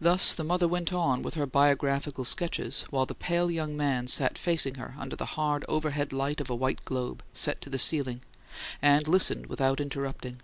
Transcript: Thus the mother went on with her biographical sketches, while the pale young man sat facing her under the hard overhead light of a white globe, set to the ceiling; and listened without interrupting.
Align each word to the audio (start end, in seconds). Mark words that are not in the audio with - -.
Thus 0.00 0.32
the 0.32 0.42
mother 0.42 0.66
went 0.66 0.90
on 0.90 1.20
with 1.20 1.34
her 1.34 1.44
biographical 1.44 2.24
sketches, 2.24 2.86
while 2.88 3.04
the 3.04 3.14
pale 3.14 3.50
young 3.50 3.76
man 3.76 4.06
sat 4.08 4.38
facing 4.38 4.76
her 4.76 4.94
under 4.98 5.16
the 5.16 5.26
hard 5.36 5.66
overhead 5.68 6.14
light 6.14 6.40
of 6.40 6.48
a 6.48 6.54
white 6.56 6.82
globe, 6.86 7.22
set 7.34 7.60
to 7.60 7.68
the 7.68 7.78
ceiling; 7.78 8.22
and 8.80 9.06
listened 9.06 9.48
without 9.48 9.78
interrupting. 9.78 10.40